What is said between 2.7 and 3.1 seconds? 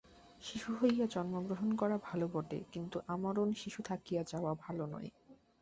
কিন্তু